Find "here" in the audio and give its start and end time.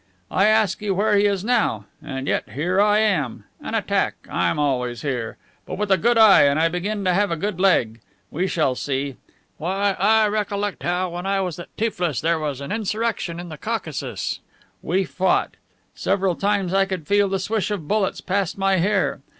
2.49-2.81, 5.03-5.37